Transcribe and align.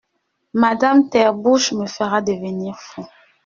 Madame 0.61 1.09
Therbouche 1.11 1.73
me 1.77 1.85
fera 1.95 2.23
devenir 2.33 2.75
fou. 2.85 3.07